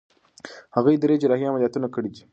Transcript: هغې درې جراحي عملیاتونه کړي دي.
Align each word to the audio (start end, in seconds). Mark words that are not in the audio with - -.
هغې 0.75 0.93
درې 1.03 1.15
جراحي 1.21 1.45
عملیاتونه 1.49 1.87
کړي 1.95 2.09
دي. 2.15 2.21